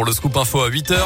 pour 0.00 0.06
le 0.06 0.14
scoop 0.14 0.34
info 0.38 0.62
à 0.62 0.70
8h. 0.70 0.96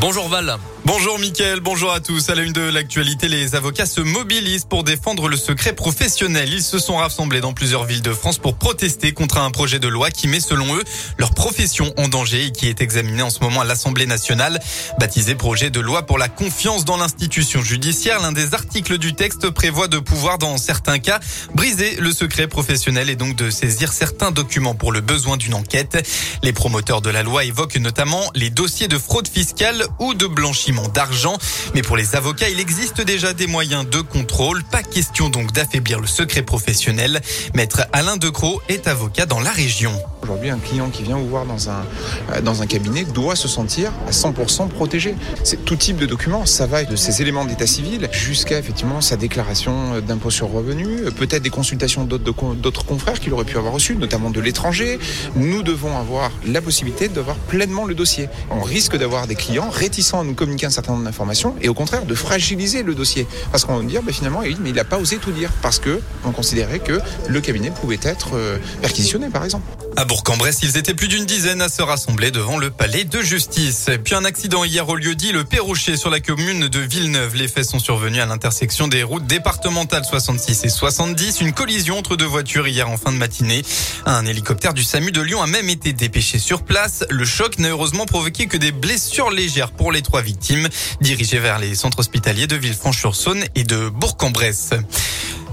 Bonjour 0.00 0.26
Val. 0.26 0.56
Bonjour 0.84 1.16
Mickaël, 1.20 1.60
bonjour 1.60 1.92
à 1.92 2.00
tous. 2.00 2.28
À 2.28 2.34
la 2.34 2.42
une 2.42 2.52
de 2.52 2.60
l'actualité, 2.60 3.28
les 3.28 3.54
avocats 3.54 3.86
se 3.86 4.00
mobilisent 4.00 4.64
pour 4.64 4.82
défendre 4.82 5.28
le 5.28 5.36
secret 5.36 5.74
professionnel. 5.74 6.52
Ils 6.52 6.62
se 6.62 6.80
sont 6.80 6.96
rassemblés 6.96 7.40
dans 7.40 7.52
plusieurs 7.52 7.84
villes 7.84 8.02
de 8.02 8.12
France 8.12 8.38
pour 8.38 8.56
protester 8.56 9.12
contre 9.12 9.38
un 9.38 9.52
projet 9.52 9.78
de 9.78 9.86
loi 9.86 10.10
qui 10.10 10.26
met 10.26 10.40
selon 10.40 10.74
eux 10.74 10.82
leur 11.18 11.34
profession 11.34 11.92
en 11.98 12.08
danger 12.08 12.46
et 12.46 12.50
qui 12.50 12.66
est 12.66 12.80
examiné 12.80 13.22
en 13.22 13.30
ce 13.30 13.38
moment 13.40 13.60
à 13.60 13.64
l'Assemblée 13.64 14.06
nationale. 14.06 14.58
Baptisé 14.98 15.36
projet 15.36 15.70
de 15.70 15.78
loi 15.78 16.02
pour 16.02 16.18
la 16.18 16.28
confiance 16.28 16.84
dans 16.84 16.96
l'institution 16.96 17.62
judiciaire, 17.62 18.20
l'un 18.20 18.32
des 18.32 18.52
articles 18.52 18.98
du 18.98 19.14
texte 19.14 19.50
prévoit 19.50 19.86
de 19.86 20.00
pouvoir 20.00 20.38
dans 20.38 20.58
certains 20.58 20.98
cas 20.98 21.20
briser 21.54 21.94
le 22.00 22.10
secret 22.12 22.48
professionnel 22.48 23.08
et 23.08 23.14
donc 23.14 23.36
de 23.36 23.50
saisir 23.50 23.92
certains 23.92 24.32
documents 24.32 24.74
pour 24.74 24.90
le 24.90 25.00
besoin 25.00 25.36
d'une 25.36 25.54
enquête. 25.54 26.04
Les 26.42 26.52
promoteurs 26.52 27.02
de 27.02 27.10
la 27.10 27.22
loi 27.22 27.44
évoquent 27.44 27.76
notamment 27.76 28.32
les 28.34 28.50
dossiers 28.50 28.88
de 28.88 28.98
fraude 28.98 29.28
fiscale 29.28 29.86
ou 30.00 30.14
de 30.14 30.26
blanchiment 30.26 30.71
d'argent. 30.92 31.38
Mais 31.74 31.82
pour 31.82 31.96
les 31.96 32.16
avocats, 32.16 32.48
il 32.48 32.60
existe 32.60 33.00
déjà 33.00 33.32
des 33.32 33.46
moyens 33.46 33.88
de 33.88 34.00
contrôle. 34.00 34.62
Pas 34.64 34.82
question 34.82 35.28
donc 35.28 35.52
d'affaiblir 35.52 36.00
le 36.00 36.06
secret 36.06 36.42
professionnel. 36.42 37.20
Maître 37.54 37.86
Alain 37.92 38.16
Decroix 38.16 38.60
est 38.68 38.86
avocat 38.86 39.26
dans 39.26 39.40
la 39.40 39.50
région. 39.50 39.92
Aujourd'hui, 40.22 40.50
un 40.50 40.58
client 40.58 40.90
qui 40.90 41.02
vient 41.02 41.16
vous 41.16 41.28
voir 41.28 41.46
dans 41.46 41.70
un, 41.70 41.84
euh, 42.32 42.40
dans 42.40 42.62
un 42.62 42.66
cabinet 42.66 43.04
doit 43.04 43.36
se 43.36 43.48
sentir 43.48 43.92
à 44.06 44.12
100% 44.12 44.68
protégé. 44.68 45.14
C'est 45.44 45.64
tout 45.64 45.76
type 45.76 45.96
de 45.96 46.06
documents. 46.06 46.46
Ça 46.46 46.66
va 46.66 46.82
de 46.84 46.96
ses 46.96 47.22
éléments 47.22 47.44
d'état 47.44 47.66
civil 47.66 48.08
jusqu'à 48.12 48.58
effectivement 48.58 49.00
sa 49.00 49.16
déclaration 49.16 50.00
d'impôt 50.00 50.30
sur 50.30 50.50
revenu, 50.50 51.02
peut-être 51.16 51.42
des 51.42 51.50
consultations 51.50 52.04
d'autres 52.04 52.84
confrères 52.84 53.20
qu'il 53.20 53.32
aurait 53.32 53.44
pu 53.44 53.56
avoir 53.56 53.72
reçues, 53.72 53.96
notamment 53.96 54.30
de 54.30 54.40
l'étranger. 54.40 54.98
Nous 55.36 55.62
devons 55.62 55.96
avoir 55.98 56.30
la 56.46 56.60
possibilité 56.60 57.08
d'avoir 57.08 57.36
pleinement 57.36 57.84
le 57.84 57.94
dossier. 57.94 58.28
On 58.50 58.62
risque 58.62 58.96
d'avoir 58.96 59.26
des 59.26 59.34
clients 59.34 59.70
réticents 59.70 60.20
à 60.20 60.24
nous 60.24 60.34
communiquer 60.34 60.61
un 60.66 60.70
certain 60.70 60.92
nombre 60.92 61.04
d'informations 61.04 61.54
et 61.60 61.68
au 61.68 61.74
contraire 61.74 62.04
de 62.04 62.14
fragiliser 62.14 62.82
le 62.82 62.94
dossier. 62.94 63.26
Parce 63.50 63.64
qu'on 63.64 63.76
va 63.76 63.84
dire, 63.84 64.02
bah, 64.02 64.12
finalement, 64.12 64.42
il 64.42 64.72
n'a 64.72 64.84
pas 64.84 64.98
osé 64.98 65.18
tout 65.18 65.32
dire 65.32 65.50
parce 65.62 65.78
que 65.78 66.00
on 66.24 66.32
considérait 66.32 66.78
que 66.78 66.98
le 67.28 67.40
cabinet 67.40 67.70
pouvait 67.70 68.00
être 68.02 68.30
euh, 68.34 68.58
perquisitionné, 68.80 69.28
par 69.28 69.44
exemple. 69.44 69.64
À 69.96 70.04
Bourg-en-Bresse, 70.06 70.60
ils 70.62 70.78
étaient 70.78 70.94
plus 70.94 71.08
d'une 71.08 71.26
dizaine 71.26 71.60
à 71.60 71.68
se 71.68 71.82
rassembler 71.82 72.30
devant 72.30 72.58
le 72.58 72.70
palais 72.70 73.04
de 73.04 73.20
justice. 73.20 73.90
Puis 74.02 74.14
un 74.14 74.24
accident 74.24 74.64
hier 74.64 74.88
au 74.88 74.96
lieu 74.96 75.14
dit 75.14 75.32
le 75.32 75.44
Perrocher 75.44 75.96
sur 75.96 76.08
la 76.08 76.18
commune 76.18 76.68
de 76.68 76.78
Villeneuve. 76.78 77.34
Les 77.36 77.46
faits 77.46 77.66
sont 77.66 77.78
survenus 77.78 78.20
à 78.20 78.26
l'intersection 78.26 78.88
des 78.88 79.02
routes 79.02 79.26
départementales 79.26 80.04
66 80.04 80.64
et 80.64 80.68
70. 80.70 81.42
Une 81.42 81.52
collision 81.52 81.98
entre 81.98 82.16
deux 82.16 82.26
voitures 82.26 82.66
hier 82.66 82.88
en 82.88 82.96
fin 82.96 83.12
de 83.12 83.18
matinée. 83.18 83.62
Un 84.06 84.24
hélicoptère 84.24 84.72
du 84.72 84.82
SAMU 84.82 85.12
de 85.12 85.20
Lyon 85.20 85.42
a 85.42 85.46
même 85.46 85.68
été 85.68 85.92
dépêché 85.92 86.38
sur 86.38 86.62
place. 86.62 87.04
Le 87.10 87.24
choc 87.24 87.58
n'a 87.58 87.68
heureusement 87.68 88.06
provoqué 88.06 88.46
que 88.46 88.56
des 88.56 88.72
blessures 88.72 89.30
légères 89.30 89.72
pour 89.72 89.92
les 89.92 90.02
trois 90.02 90.22
victimes, 90.22 90.68
dirigées 91.02 91.38
vers 91.38 91.58
les 91.58 91.74
centres 91.74 92.00
hospitaliers 92.00 92.46
de 92.46 92.56
Villefranche-sur-Saône 92.56 93.44
et 93.54 93.64
de 93.64 93.90
Bourg-en-Bresse. 93.90 94.70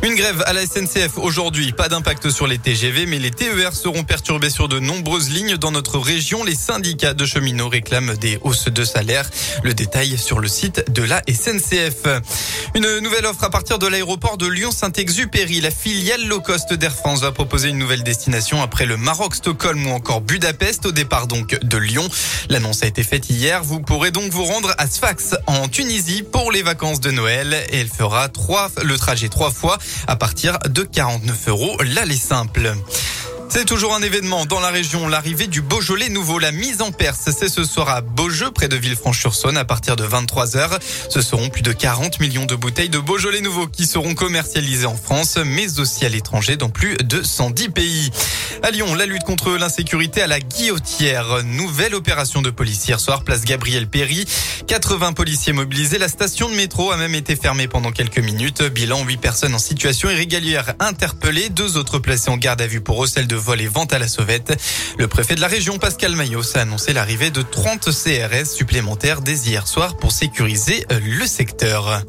Une 0.02 0.16
grève 0.16 0.42
à 0.46 0.54
la 0.54 0.66
SNCF 0.66 1.18
aujourd'hui. 1.18 1.74
Pas 1.74 1.90
d'impact 1.90 2.30
sur 2.30 2.48
les 2.48 2.58
TGV, 2.58 3.06
mais 3.06 3.20
les 3.20 3.32
TER 3.32 3.74
seront 3.74 4.06
perturbés 4.06 4.50
sur 4.50 4.70
de 4.70 4.80
nombreuses 4.80 5.30
lignes 5.30 5.58
dans 5.58 5.72
notre 5.72 6.00
région. 6.00 6.46
Les 6.46 6.56
syndicats 6.56 7.14
de 7.14 7.26
cheminots 7.26 7.68
réclament 7.68 8.16
des 8.16 8.40
hausses 8.44 8.70
de 8.70 8.86
salaire. 8.86 9.30
Le 9.62 9.74
détail 9.74 10.18
sur 10.18 10.40
le 10.40 10.48
site 10.48 10.90
de 10.90 11.04
la 11.04 11.22
SNCF. 11.28 12.22
Une 12.76 13.00
nouvelle 13.00 13.26
offre 13.26 13.44
à 13.44 13.50
partir 13.50 13.78
de 13.78 13.88
l'aéroport 13.88 14.38
de 14.38 14.48
Lyon-Saint-Exupéry. 14.48 15.60
La 15.60 15.72
filiale 15.72 16.26
low 16.28 16.40
cost 16.40 16.74
d'Air 16.74 16.94
France 16.94 17.20
va 17.20 17.34
proposer 17.34 17.68
une 17.68 17.78
nouvelle 17.78 18.04
destination 18.04 18.62
après 18.62 18.86
le 18.86 18.96
Maroc, 18.96 19.36
Stockholm 19.36 19.86
ou 19.86 19.90
encore 19.90 20.22
Budapest 20.22 20.86
au 20.86 20.94
départ 20.94 21.28
donc 21.28 21.60
de 21.62 21.78
Lyon. 21.78 22.08
L'annonce 22.48 22.84
a 22.84 22.88
été 22.88 23.04
faite 23.04 23.30
hier. 23.30 23.66
Vous 23.66 23.82
pourrez 23.82 24.12
donc 24.12 24.32
vous 24.32 24.46
rendre 24.46 24.74
à 24.78 24.88
Sfax 24.88 25.36
en 25.46 25.68
Tunisie 25.68 26.24
pour 26.24 26.54
les 26.54 26.62
vacances 26.62 27.02
de 27.02 27.12
Noël 27.12 27.54
et 27.72 27.80
elle 27.80 27.90
fera 27.90 28.30
trois, 28.30 28.72
le 28.82 28.98
trajet 28.98 29.28
trois 29.28 29.52
fois 29.52 29.78
à 30.08 30.16
partir 30.16 30.60
de 30.70 30.84
49 30.84 31.48
euros 31.48 31.78
l'aller 31.82 32.18
simple. 32.18 32.74
C'est 33.52 33.66
toujours 33.66 33.96
un 33.96 34.02
événement 34.04 34.46
dans 34.46 34.60
la 34.60 34.70
région, 34.70 35.08
l'arrivée 35.08 35.48
du 35.48 35.64
Beaujolais 35.64 36.10
nouveau, 36.10 36.38
la 36.38 36.52
mise 36.52 36.84
en 36.84 36.92
Perse. 36.92 37.30
C'est 37.36 37.50
ce 37.50 37.64
soir 37.64 37.90
à 37.90 38.02
Beaujeu, 38.02 38.52
près 38.52 38.68
de 38.68 38.76
Villefranche-sur-Saône, 38.76 39.58
à 39.58 39.66
partir 39.66 39.96
de 39.96 40.04
23 40.04 40.46
h 40.56 40.80
Ce 41.10 41.22
seront 41.22 41.50
plus 41.50 41.64
de 41.64 41.74
40 41.74 42.20
millions 42.20 42.46
de 42.46 42.54
bouteilles 42.54 42.90
de 42.90 43.00
Beaujolais 43.00 43.42
nouveau 43.42 43.66
qui 43.66 43.88
seront 43.88 44.14
commercialisées 44.14 44.86
en 44.86 44.96
France, 44.96 45.40
mais 45.44 45.80
aussi 45.80 46.06
à 46.06 46.10
l'étranger 46.10 46.58
dans 46.58 46.70
plus 46.70 46.96
de 46.98 47.24
110 47.24 47.70
pays. 47.70 48.12
À 48.62 48.70
Lyon, 48.70 48.94
la 48.94 49.08
lutte 49.08 49.24
contre 49.24 49.58
l'insécurité 49.58 50.22
à 50.22 50.28
la 50.28 50.40
guillotière. 50.40 51.44
Nouvelle 51.44 51.96
opération 51.96 52.44
de 52.44 52.52
police 52.52 52.88
hier 52.88 53.00
soir, 53.00 53.24
place 53.24 53.46
Gabriel 53.46 53.88
Péry. 53.88 54.26
80 54.68 55.14
policiers 55.14 55.54
mobilisés. 55.54 55.98
La 55.98 56.10
station 56.10 56.50
de 56.50 56.56
métro 56.56 56.92
a 56.92 56.98
même 56.98 57.16
été 57.16 57.36
fermée 57.36 57.68
pendant 57.68 57.92
quelques 57.92 58.20
minutes. 58.20 58.62
Bilan, 58.62 59.04
8 59.04 59.18
personnes 59.18 59.56
en 59.56 59.60
situation 59.60 60.10
irrégulière 60.12 60.76
interpellées. 60.80 61.50
Deux 61.50 61.78
autres 61.78 61.98
placées 61.98 62.30
en 62.30 62.38
garde 62.38 62.62
à 62.62 62.68
vue 62.68 62.82
pour 62.82 62.98
recel 62.98 63.26
de 63.26 63.39
vente 63.40 63.94
à 63.94 64.00
la 64.00 64.08
sauvette. 64.08 64.60
Le 64.98 65.08
préfet 65.08 65.36
de 65.36 65.42
la 65.42 65.48
région, 65.48 65.78
Pascal 65.78 66.16
Maillot, 66.16 66.44
a 66.56 66.62
annoncé 66.62 66.94
l'arrivée 66.94 67.32
de 67.32 67.42
30 67.42 67.90
CRS 67.92 68.46
supplémentaires 68.46 69.22
dès 69.22 69.36
hier 69.36 69.68
soir 69.68 69.98
pour 69.98 70.12
sécuriser 70.12 70.86
le 70.90 71.26
secteur. 71.26 72.04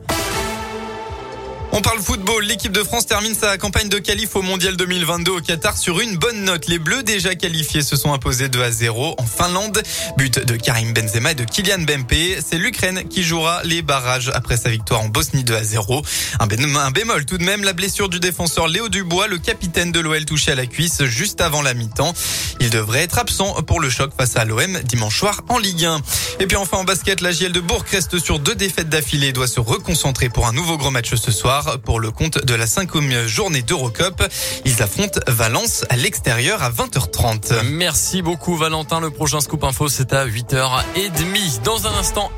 On 1.73 1.83
parle 1.83 2.01
football. 2.01 2.45
L'équipe 2.45 2.73
de 2.73 2.83
France 2.83 3.07
termine 3.07 3.35
sa 3.35 3.57
campagne 3.57 3.89
de 3.89 3.99
qualif 3.99 4.35
au 4.35 4.43
Mondial 4.43 4.77
2022 4.77 5.31
au 5.31 5.41
Qatar 5.41 5.79
sur 5.79 6.01
une 6.01 6.17
bonne 6.17 6.43
note. 6.43 6.67
Les 6.67 6.81
Bleus 6.81 7.05
déjà 7.05 7.37
qualifiés 7.37 7.83
se 7.83 7.95
sont 7.95 8.13
imposés 8.13 8.49
2 8.49 8.61
à 8.61 8.73
0 8.73 9.15
en 9.17 9.25
Finlande. 9.25 9.81
But 10.17 10.45
de 10.45 10.57
Karim 10.57 10.93
Benzema 10.93 11.31
et 11.31 11.35
de 11.37 11.45
Kylian 11.45 11.79
Mbappé. 11.79 12.41
C'est 12.45 12.59
l'Ukraine 12.59 13.05
qui 13.09 13.23
jouera 13.23 13.63
les 13.63 13.83
barrages 13.83 14.33
après 14.35 14.57
sa 14.57 14.69
victoire 14.69 15.01
en 15.03 15.09
Bosnie 15.09 15.45
2 15.45 15.55
à 15.55 15.63
0. 15.63 16.03
Un, 16.41 16.91
bémol 16.91 17.25
tout 17.25 17.39
de 17.39 17.45
même, 17.45 17.63
la 17.63 17.73
blessure 17.73 18.09
du 18.09 18.19
défenseur 18.19 18.67
Léo 18.67 18.89
Dubois, 18.89 19.29
le 19.29 19.39
capitaine 19.39 19.93
de 19.93 20.01
l'OL 20.01 20.25
touché 20.25 20.51
à 20.51 20.57
la 20.57 20.67
cuisse 20.67 21.05
juste 21.05 21.41
avant 21.41 21.63
la 21.63 21.75
mi-temps. 21.75 22.15
Il 22.59 22.71
devrait 22.71 23.03
être 23.03 23.19
absent 23.19 23.63
pour 23.63 23.79
le 23.79 23.91
choc 23.91 24.11
face 24.17 24.37
à 24.37 24.45
l'OM 24.45 24.81
dimanche 24.85 25.19
soir 25.19 25.43
en 25.49 25.59
Ligue 25.59 25.85
1. 25.85 26.01
Et 26.41 26.47
puis 26.47 26.57
enfin 26.57 26.79
en 26.79 26.85
basket, 26.85 27.21
la 27.21 27.31
JL 27.31 27.53
de 27.53 27.61
Bourg 27.61 27.85
reste 27.91 28.19
sur 28.19 28.41
deux 28.41 28.57
défaites 28.57 28.89
d'affilée 28.89 29.29
et 29.29 29.33
doit 29.33 29.47
se 29.47 29.61
reconcentrer 29.61 30.29
pour 30.31 30.49
un 30.49 30.53
nouveau 30.53 30.77
gros 30.77 30.91
match 30.91 31.15
ce 31.15 31.31
soir 31.31 31.60
pour 31.85 32.01
le 32.01 32.11
compte 32.11 32.45
de 32.45 32.55
la 32.55 32.67
cinquième 32.67 33.27
journée 33.27 33.63
d'Eurocup. 33.63 34.23
Ils 34.65 34.83
affrontent 34.83 35.21
Valence 35.27 35.85
à 35.89 35.97
l'extérieur 35.97 36.63
à 36.63 36.71
20h30. 36.71 37.63
Merci 37.65 38.23
beaucoup 38.23 38.57
Valentin. 38.57 39.01
Le 39.01 39.11
prochain 39.11 39.41
scoop 39.41 39.65
info 39.65 39.89
c'est 39.89 40.13
à 40.13 40.27
8h30. 40.27 41.63
Dans 41.65 41.87
un 41.87 41.95
instant. 41.99 42.31